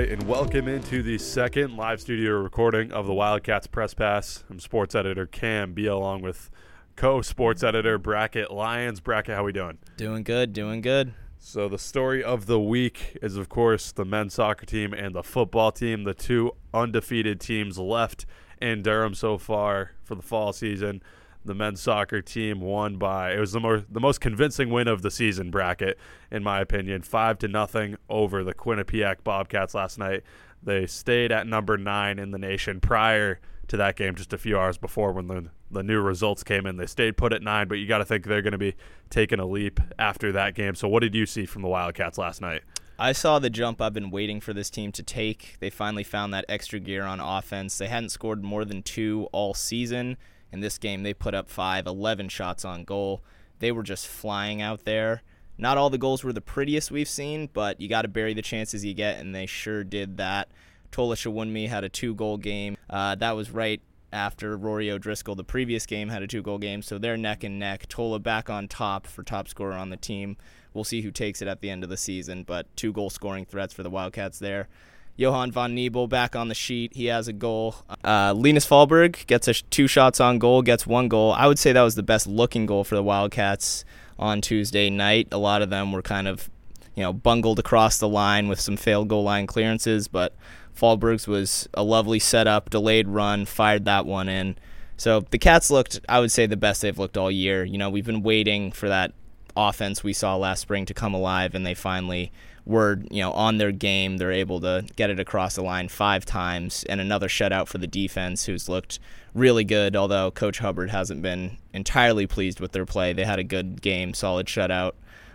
[0.00, 4.44] right, and welcome into the second live studio recording of the Wildcats Press Pass.
[4.48, 6.48] I'm sports editor Cam B, along with
[6.96, 9.00] co-sports editor Brackett Lions.
[9.00, 9.76] Brackett, how we doing?
[9.98, 11.12] Doing good, doing good.
[11.38, 15.22] So the story of the week is, of course, the men's soccer team and the
[15.22, 18.24] football team, the two undefeated teams left
[18.58, 21.02] in Durham so far for the fall season.
[21.44, 25.02] The men's soccer team won by it was the more the most convincing win of
[25.02, 25.98] the season Brackett,
[26.30, 30.22] in my opinion, five to nothing over the Quinnipiac Bobcats last night.
[30.62, 34.58] They stayed at number nine in the nation prior to that game, just a few
[34.58, 36.76] hours before when the the new results came in.
[36.76, 38.74] They stayed put at nine, but you got to think they're going to be
[39.08, 40.74] taking a leap after that game.
[40.74, 42.62] So, what did you see from the Wildcats last night?
[42.98, 45.56] I saw the jump I've been waiting for this team to take.
[45.58, 47.78] They finally found that extra gear on offense.
[47.78, 50.18] They hadn't scored more than two all season.
[50.52, 53.22] In this game, they put up five, 11 shots on goal.
[53.60, 55.22] They were just flying out there.
[55.58, 58.42] Not all the goals were the prettiest we've seen, but you got to bury the
[58.42, 60.48] chances you get, and they sure did that.
[60.90, 62.76] Tola Showunmi had a two goal game.
[62.88, 63.80] Uh, that was right
[64.12, 67.58] after Rory O'Driscoll, the previous game, had a two goal game, so they're neck and
[67.58, 67.88] neck.
[67.88, 70.36] Tola back on top for top scorer on the team.
[70.74, 73.44] We'll see who takes it at the end of the season, but two goal scoring
[73.44, 74.68] threats for the Wildcats there.
[75.16, 76.94] Johan van Niebel back on the sheet.
[76.94, 77.74] He has a goal.
[78.02, 81.32] Uh, Linus Fahlberg gets sh- two shots on goal, gets one goal.
[81.32, 83.84] I would say that was the best looking goal for the Wildcats
[84.18, 85.28] on Tuesday night.
[85.32, 86.48] A lot of them were kind of,
[86.94, 90.34] you know, bungled across the line with some failed goal line clearances, but
[90.74, 94.56] Fahlberg's was a lovely setup, delayed run, fired that one in.
[94.96, 97.64] So the Cats looked, I would say, the best they've looked all year.
[97.64, 99.12] You know, we've been waiting for that
[99.56, 102.32] offense we saw last spring to come alive, and they finally
[102.64, 104.18] were, you know, on their game.
[104.18, 107.86] They're able to get it across the line five times, and another shutout for the
[107.86, 108.98] defense, who's looked
[109.34, 109.96] really good.
[109.96, 114.14] Although Coach Hubbard hasn't been entirely pleased with their play, they had a good game,
[114.14, 114.92] solid shutout.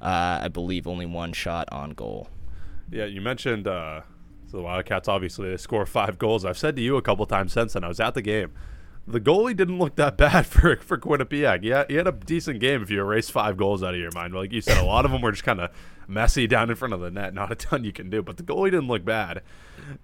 [0.00, 2.28] Uh, I believe only one shot on goal.
[2.90, 4.02] Yeah, you mentioned uh,
[4.50, 5.08] so the Wildcats.
[5.08, 6.44] Obviously, they score five goals.
[6.44, 7.82] I've said to you a couple times since then.
[7.82, 8.52] I was at the game
[9.06, 11.60] the goalie didn't look that bad for for Quinnipiac.
[11.62, 14.10] Yeah, he, he had a decent game if you erase five goals out of your
[14.12, 14.34] mind.
[14.34, 15.70] Like you said, a lot of them were just kind of
[16.08, 17.34] messy down in front of the net.
[17.34, 19.42] Not a ton you can do, but the goalie didn't look bad.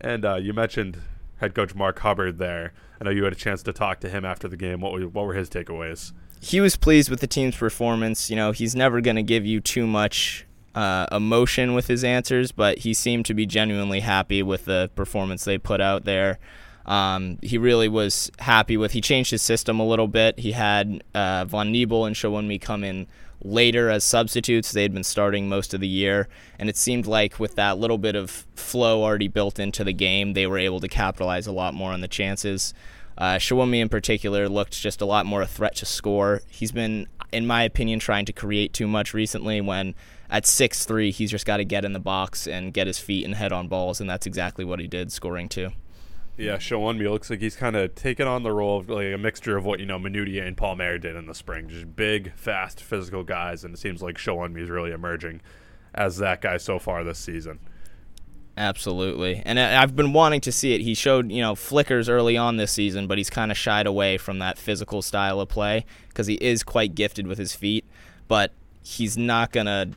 [0.00, 0.98] And uh, you mentioned
[1.36, 2.72] head coach Mark Hubbard there.
[3.00, 4.80] I know you had a chance to talk to him after the game.
[4.80, 6.12] What were, what were his takeaways?
[6.40, 8.30] He was pleased with the team's performance.
[8.30, 12.52] You know, he's never going to give you too much uh, emotion with his answers,
[12.52, 16.38] but he seemed to be genuinely happy with the performance they put out there.
[16.86, 18.92] Um, he really was happy with.
[18.92, 20.38] He changed his system a little bit.
[20.38, 23.06] He had uh, Von Niebel and Showunmi come in
[23.44, 24.72] later as substitutes.
[24.72, 26.28] They had been starting most of the year,
[26.58, 30.32] and it seemed like with that little bit of flow already built into the game,
[30.32, 32.74] they were able to capitalize a lot more on the chances.
[33.16, 36.42] Uh, in particular looked just a lot more a threat to score.
[36.48, 39.60] He's been, in my opinion, trying to create too much recently.
[39.60, 39.94] When
[40.30, 43.24] at six three, he's just got to get in the box and get his feet
[43.24, 45.70] and head on balls, and that's exactly what he did, scoring two.
[46.36, 46.74] Yeah, mm-hmm.
[46.74, 49.64] Showunmi looks like he's kind of taken on the role of like a mixture of
[49.64, 53.22] what you know Minutia and Paul Mayer did in the spring, just big, fast, physical
[53.22, 55.40] guys, and it seems like Showunmi is really emerging
[55.94, 57.60] as that guy so far this season.
[58.56, 60.80] Absolutely, and I've been wanting to see it.
[60.80, 64.18] He showed you know flickers early on this season, but he's kind of shied away
[64.18, 67.84] from that physical style of play because he is quite gifted with his feet,
[68.26, 68.52] but
[68.82, 69.90] he's not gonna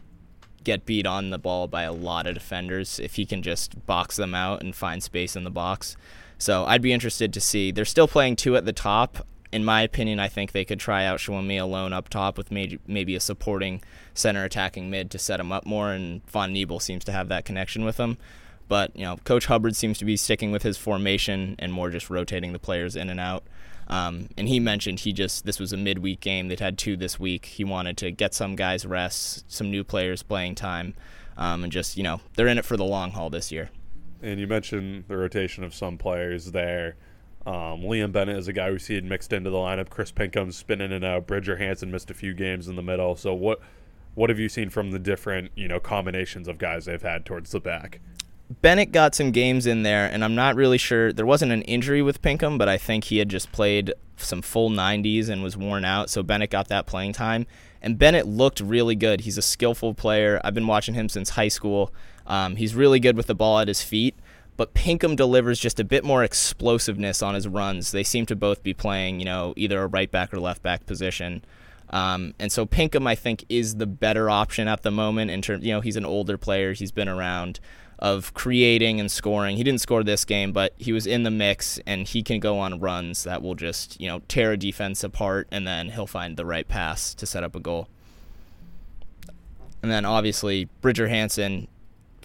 [0.64, 4.18] get beat on the ball by a lot of defenders if he can just box
[4.18, 5.96] them out and find space in the box.
[6.38, 7.72] So I'd be interested to see.
[7.72, 9.25] They're still playing two at the top.
[9.52, 12.80] In my opinion, I think they could try out Showunmi alone up top with maybe,
[12.86, 13.81] maybe a supporting
[14.14, 17.46] center attacking mid to set him up more, and Von Niebel seems to have that
[17.46, 18.18] connection with him.
[18.68, 22.09] But you know, Coach Hubbard seems to be sticking with his formation and more just
[22.09, 23.44] rotating the players in and out.
[23.90, 26.50] Um, and he mentioned he just this was a midweek game.
[26.50, 27.46] They'd had two this week.
[27.46, 30.94] He wanted to get some guys rest, some new players playing time,
[31.38, 33.69] um, and just you know they're in it for the long haul this year.
[34.22, 36.96] And you mentioned the rotation of some players there.
[37.46, 39.90] Um, Liam Bennett is a guy we see mixed into the lineup.
[39.90, 41.28] Chris Pinkham's spinning in and out.
[41.28, 43.16] Bridger Hansen missed a few games in the middle.
[43.16, 43.62] So what
[44.16, 47.52] what have you seen from the different you know combinations of guys they've had towards
[47.52, 48.02] the back?
[48.62, 51.12] Bennett got some games in there, and I'm not really sure.
[51.12, 54.70] There wasn't an injury with Pinkham, but I think he had just played some full
[54.70, 56.10] 90s and was worn out.
[56.10, 57.46] So Bennett got that playing time.
[57.81, 59.22] And Bennett looked really good.
[59.22, 60.42] He's a skillful player.
[60.44, 61.94] I've been watching him since high school.
[62.27, 64.15] Um, he's really good with the ball at his feet,
[64.57, 67.91] but Pinkham delivers just a bit more explosiveness on his runs.
[67.91, 70.85] They seem to both be playing, you know, either a right back or left back
[70.85, 71.44] position.
[71.89, 75.31] Um, and so Pinkham, I think, is the better option at the moment.
[75.31, 76.74] In terms, you know, he's an older player.
[76.74, 77.59] He's been around
[78.00, 79.57] of creating and scoring.
[79.57, 82.59] He didn't score this game, but he was in the mix, and he can go
[82.59, 86.38] on runs that will just, you know, tear a defense apart, and then he'll find
[86.38, 87.88] the right pass to set up a goal.
[89.81, 91.68] And then obviously Bridger Hansen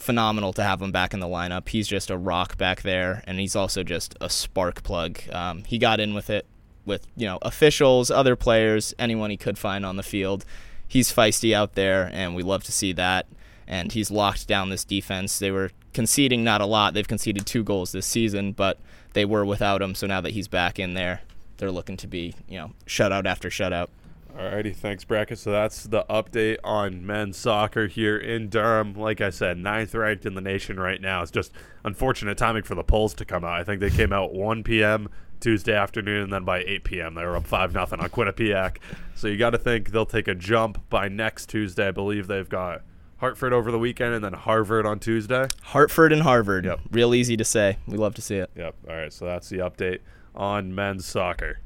[0.03, 1.69] phenomenal to have him back in the lineup.
[1.69, 5.21] He's just a rock back there, and he's also just a spark plug.
[5.31, 6.47] Um, he got in with it
[6.85, 10.45] with you know officials, other players, anyone he could find on the field.
[10.87, 13.27] He's feisty out there, and we love to see that.
[13.67, 15.39] And he's locked down this defense.
[15.39, 16.93] They were conceding not a lot.
[16.93, 18.79] They've conceded two goals this season, but
[19.15, 19.95] they were without him.
[19.95, 21.23] So now that he's back in there,
[21.57, 23.89] they're looking to be you know shutout after shutout.
[24.37, 25.39] Alrighty, thanks, Brackett.
[25.39, 28.95] So that's the update on men's soccer here in Durham.
[28.95, 31.23] Like I said, ninth ranked in the nation right now.
[31.23, 31.53] It's just
[31.85, 33.61] unfortunate timing for the polls to come out.
[33.61, 35.09] I think they came out 1 p.m.
[35.41, 37.15] Tuesday afternoon, and then by 8 p.m.
[37.15, 38.79] they were up five nothing on Quinnipiac.
[39.15, 41.89] So you got to think they'll take a jump by next Tuesday.
[41.89, 42.83] I believe they've got
[43.19, 45.49] Hartford over the weekend, and then Harvard on Tuesday.
[45.63, 46.65] Hartford and Harvard.
[46.65, 46.81] Yep.
[46.91, 47.77] Real easy to say.
[47.87, 48.51] We love to see it.
[48.57, 48.75] Yep.
[48.89, 49.13] All right.
[49.13, 49.99] So that's the update
[50.35, 51.59] on men's soccer.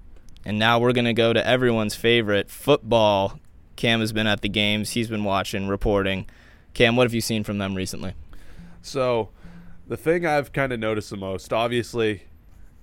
[0.46, 3.40] And now we're going to go to everyone's favorite football.
[3.74, 4.90] Cam has been at the games.
[4.90, 6.28] He's been watching, reporting.
[6.72, 8.14] Cam, what have you seen from them recently?
[8.80, 9.30] So,
[9.88, 12.22] the thing I've kind of noticed the most, obviously,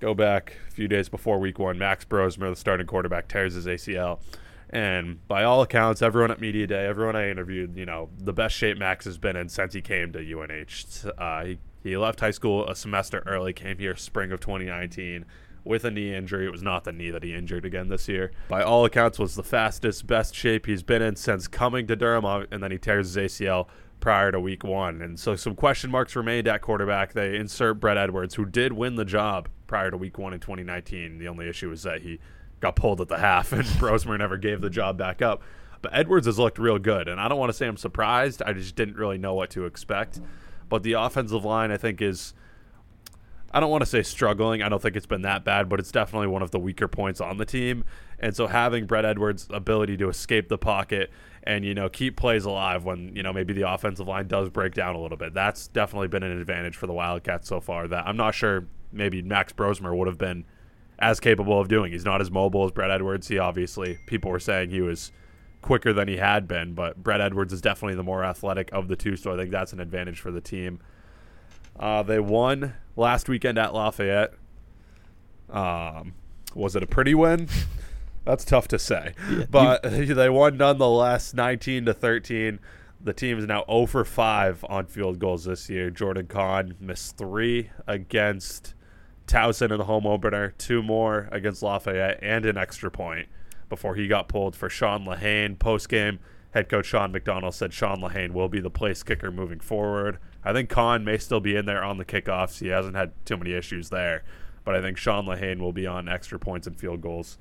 [0.01, 3.65] go back a few days before week one, Max Brosmer, the starting quarterback, tears his
[3.65, 4.19] ACL.
[4.69, 8.55] And by all accounts, everyone at Media Day, everyone I interviewed, you know, the best
[8.55, 11.09] shape Max has been in since he came to UNH.
[11.17, 15.23] Uh, he, he left high school a semester early, came here spring of 2019
[15.63, 16.45] with a knee injury.
[16.45, 18.31] It was not the knee that he injured again this year.
[18.49, 22.25] By all accounts, was the fastest, best shape he's been in since coming to Durham,
[22.25, 23.67] uh, and then he tears his ACL
[23.99, 25.01] prior to week one.
[25.01, 27.13] And so some question marks remained at quarterback.
[27.13, 31.19] They insert Brett Edwards, who did win the job prior to week one in 2019.
[31.19, 32.19] The only issue was that he
[32.59, 35.41] got pulled at the half, and Brosmer never gave the job back up.
[35.81, 38.41] But Edwards has looked real good, and I don't want to say I'm surprised.
[38.41, 40.19] I just didn't really know what to expect.
[40.69, 42.33] But the offensive line, I think, is
[43.53, 44.63] I don't want to say struggling.
[44.63, 47.21] I don't think it's been that bad, but it's definitely one of the weaker points
[47.21, 47.83] on the team.
[48.19, 51.11] And so having Brett Edwards' ability to escape the pocket
[51.43, 54.73] and you know keep plays alive when you know maybe the offensive line does break
[54.73, 57.87] down a little bit, that's definitely been an advantage for the Wildcats so far.
[57.87, 60.45] That I'm not sure maybe Max Brosmer would have been
[60.99, 61.91] as capable of doing.
[61.91, 63.27] He's not as mobile as Brett Edwards.
[63.27, 65.11] He obviously people were saying he was
[65.61, 68.95] quicker than he had been, but Brett Edwards is definitely the more athletic of the
[68.95, 70.79] two, so I think that's an advantage for the team.
[71.79, 74.33] Uh, they won last weekend at Lafayette.
[75.49, 76.13] Um,
[76.55, 77.47] was it a pretty win?
[78.25, 82.59] That's tough to say, yeah, but you, they won nonetheless, nineteen to thirteen.
[83.01, 85.89] The team is now 0 for 5 on field goals this year.
[85.89, 88.75] Jordan Kahn missed three against
[89.27, 93.27] Towson in the home opener, two more against Lafayette, and an extra point
[93.67, 95.59] before he got pulled for Sean Lahane.
[95.59, 96.19] Post game,
[96.51, 100.17] head coach Sean McDonnell said Sean Lahane will be the place kicker moving forward.
[100.45, 102.59] I think Kahn may still be in there on the kickoffs.
[102.59, 104.23] He hasn't had too many issues there,
[104.65, 107.37] but I think Sean Lahane will be on extra points and field goals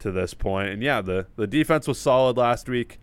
[0.00, 0.70] to this point.
[0.70, 2.98] And yeah, the the defense was solid last week,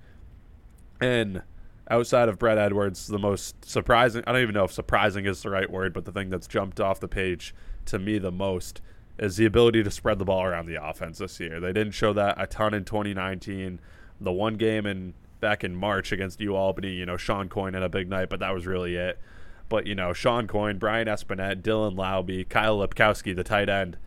[1.02, 1.42] and
[1.90, 4.24] outside of Brett Edwards, the most surprising.
[4.28, 6.80] I don't even know if surprising is the right word, but the thing that's jumped
[6.80, 7.54] off the page
[7.86, 8.82] to me the most
[9.20, 11.60] is the ability to spread the ball around the offense this year.
[11.60, 13.80] They didn't show that a ton in 2019.
[14.22, 16.94] The one game in back in March against U Albany.
[16.94, 19.20] You know, Sean Coyne had a big night, but that was really it.
[19.68, 23.98] But you know, Sean Coyne, Brian Espinette, Dylan Laube, Kyle Lepkowski, the tight end,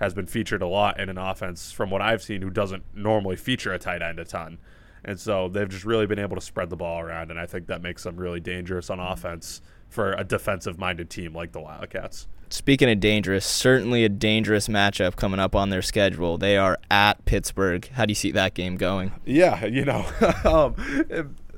[0.00, 3.36] has been featured a lot in an offense from what I've seen, who doesn't normally
[3.36, 4.58] feature a tight end a ton.
[5.04, 7.66] And so they've just really been able to spread the ball around, and I think
[7.66, 9.12] that makes them really dangerous on mm-hmm.
[9.12, 14.68] offense for a defensive minded team like the Wildcats speaking of dangerous, certainly a dangerous
[14.68, 16.38] matchup coming up on their schedule.
[16.38, 17.88] They are at Pittsburgh.
[17.94, 19.12] How do you see that game going?
[19.24, 20.06] Yeah, you know,
[20.44, 20.74] um,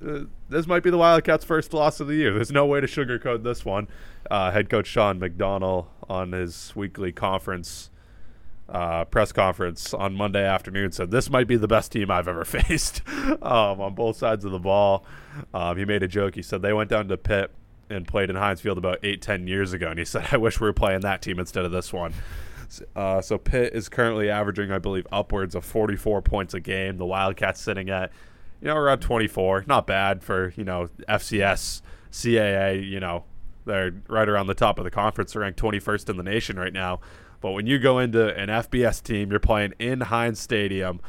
[0.05, 2.35] uh, this might be the Wildcats' first loss of the year.
[2.35, 3.89] There's no way to sugarcoat this one.
[4.31, 7.91] Uh, head coach Sean McDonnell on his weekly conference.
[8.69, 12.45] Uh, press conference on Monday afternoon said this might be the best team I've ever
[12.47, 13.03] faced
[13.43, 15.05] um, on both sides of the ball.
[15.53, 16.37] Um, he made a joke.
[16.37, 17.51] He said they went down to Pitt
[17.91, 19.89] and played in Heinz Field about eight, ten years ago.
[19.89, 22.15] And he said, I wish we were playing that team instead of this one.
[22.95, 26.99] Uh, so Pitt is currently averaging, I believe, upwards of 44 points a game.
[26.99, 28.13] The Wildcats sitting at,
[28.61, 29.65] you know, around 24.
[29.67, 31.83] Not bad for, you know, FCS,
[32.13, 33.25] CAA, you know,
[33.67, 35.33] they're right around the top of the conference.
[35.33, 37.01] They're ranked 21st in the nation right now.
[37.41, 41.01] But when you go into an FBS team, you're playing in Heinz Stadium,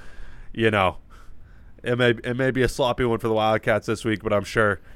[0.54, 0.98] you know,
[1.84, 4.44] it may, it may be a sloppy one for the Wildcats this week, but I'm
[4.44, 4.80] sure–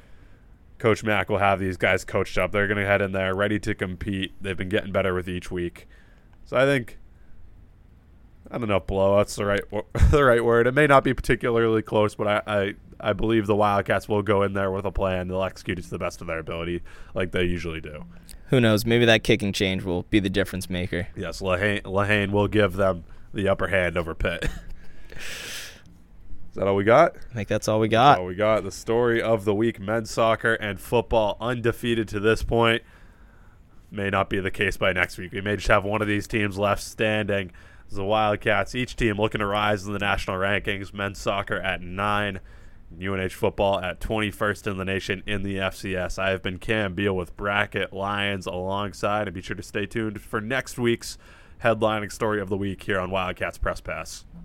[0.78, 2.52] Coach Mack will have these guys coached up.
[2.52, 4.34] They're going to head in there ready to compete.
[4.42, 5.88] They've been getting better with each week.
[6.46, 6.98] So I think
[8.52, 9.62] I don't know if blowout's the right
[10.12, 10.68] the right word.
[10.68, 14.44] It may not be particularly close, but I, I I believe the Wildcats will go
[14.44, 15.28] in there with a plan.
[15.28, 16.82] They'll execute it to the best of their ability,
[17.14, 18.06] like they usually do.
[18.50, 18.86] Who knows?
[18.86, 21.08] Maybe that kicking change will be the difference maker.
[21.16, 23.04] Yes, Lahane, Lahane will give them
[23.34, 24.48] the upper hand over Pitt.
[26.56, 27.18] Is that all we got?
[27.18, 28.18] I think that's all we got.
[28.18, 28.64] all we got.
[28.64, 32.82] The story of the week: men's soccer and football undefeated to this point.
[33.92, 35.34] May not be the case by next week.
[35.34, 37.52] We may just have one of these teams left standing.
[37.92, 40.94] The Wildcats, each team looking to rise in the national rankings.
[40.94, 42.40] Men's soccer at nine,
[42.98, 46.18] UNH football at 21st in the nation in the FCS.
[46.18, 50.22] I have been Cam Beal with Brackett Lions alongside, and be sure to stay tuned
[50.22, 51.18] for next week's
[51.64, 54.26] headlining story of the week here on Wildcats Press Pass.